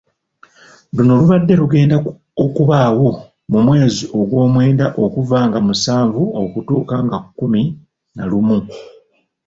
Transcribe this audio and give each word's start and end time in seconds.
Luno 0.95 1.11
lubadde 1.19 1.53
lugenda 1.61 1.95
okubaawo 2.43 3.07
mu 3.51 3.59
mwezi 3.65 4.03
gwomwenda 4.29 4.85
okuva 5.03 5.37
nga 5.47 5.59
musanvu 5.65 6.21
okutuuka 6.43 6.95
nga 7.05 7.17
kkumi 7.23 7.63
na 8.15 8.23
lumu. 8.29 8.57